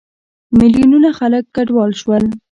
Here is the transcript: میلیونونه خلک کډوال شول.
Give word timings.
میلیونونه 0.57 1.09
خلک 1.19 1.43
کډوال 1.55 1.91
شول. 2.01 2.23